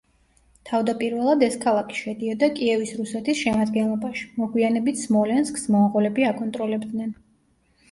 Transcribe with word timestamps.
თავდაპირველად 0.69 1.43
ეს 1.47 1.57
ქალაქი 1.65 1.97
შედიოდა 1.99 2.49
კიევის 2.55 2.95
რუსეთის 3.03 3.43
შემადგენლობაში, 3.43 4.27
მოგვიანებით 4.41 5.05
სმოლენსკს 5.05 5.71
მონღოლები 5.77 6.29
აკონტროლებდნენ. 6.35 7.17